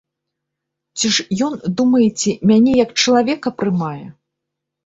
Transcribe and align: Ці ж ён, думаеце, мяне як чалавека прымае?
Ці 1.01 1.11
ж 1.17 1.25
ён, 1.47 1.53
думаеце, 1.81 2.31
мяне 2.53 2.73
як 2.83 2.89
чалавека 3.05 3.49
прымае? 3.61 4.05